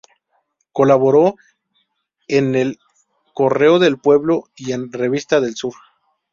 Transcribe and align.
Colaboró 0.71 1.35
en 2.27 2.55
"El 2.55 2.79
Correo 3.35 3.77
del 3.77 3.99
Pueblo" 3.99 4.45
y 4.55 4.71
en 4.71 4.91
"Revista 4.91 5.39
del 5.41 5.53
Sur". 5.55 5.75